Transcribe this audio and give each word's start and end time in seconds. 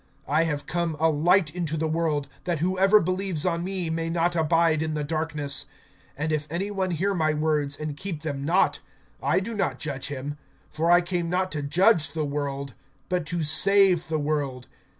(46)I 0.27 0.45
have 0.45 0.65
come 0.65 0.97
a 0.99 1.11
light 1.11 1.53
into 1.53 1.77
the 1.77 1.87
world, 1.87 2.27
that 2.45 2.57
whoever 2.57 2.99
believes 2.99 3.45
on 3.45 3.63
me 3.63 3.87
may 3.91 4.09
not 4.09 4.35
abide 4.35 4.81
in 4.81 4.95
the 4.95 5.03
darkness. 5.03 5.67
(47)And 6.17 6.31
if 6.31 6.47
any 6.49 6.71
one 6.71 6.89
hear 6.89 7.13
my 7.13 7.33
words, 7.35 7.77
and 7.79 7.95
keep 7.95 8.23
them 8.23 8.43
not, 8.43 8.79
I 9.21 9.39
do 9.39 9.53
not 9.53 9.77
judge 9.77 10.07
him; 10.07 10.39
for 10.71 10.89
I 10.89 11.01
came 11.01 11.29
not 11.29 11.51
to 11.51 11.61
judge 11.61 12.13
the 12.13 12.25
world, 12.25 12.73
but 13.09 13.27
to 13.27 13.43
save 13.43 14.07
the 14.07 14.17
world. 14.17 14.67